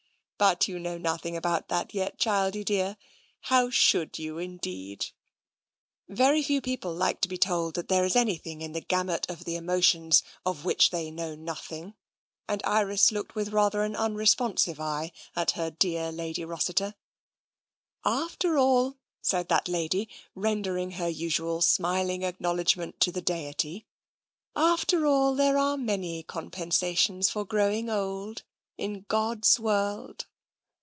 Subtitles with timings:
[0.43, 2.97] But you know nothing about that yet, childie dear.
[3.41, 5.05] How should you, indeed?"
[6.09, 9.45] Very few people like to be told that there is anything in the gamut of
[9.45, 11.93] the emotions of which they know noth ing,
[12.47, 16.95] and Iris looked with rather an unresponsive eye at her dear Lady Rossiter."
[18.23, 23.85] After all," said that lady, rendering her usual smil ing acknowledgment to the Deity,"
[24.55, 28.41] after all, there are many compensations for growing old,
[28.75, 30.25] in God's world."